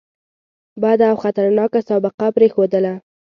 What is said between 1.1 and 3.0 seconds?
او خطرناکه سابقه پرېښودله.